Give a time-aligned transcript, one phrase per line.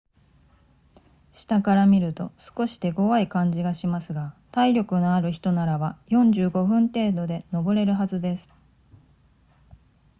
[1.31, 8.47] 下から見ると少し手ごわい感じがしますが体力のある人ならば45分程度で登れるはずです